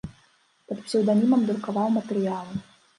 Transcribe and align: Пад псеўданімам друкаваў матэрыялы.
Пад 0.71 0.79
псеўданімам 0.87 1.47
друкаваў 1.53 1.87
матэрыялы. 2.03 2.55